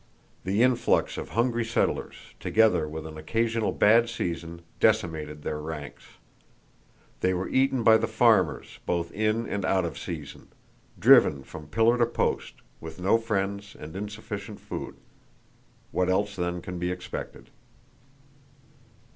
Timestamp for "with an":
2.89-3.19